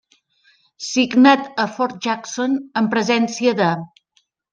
Signat 0.85 1.51
a 1.63 1.65
Fort 1.73 1.99
Jackson, 2.05 2.55
en 2.81 2.87
presència 2.95 3.55
de-- 3.61 3.69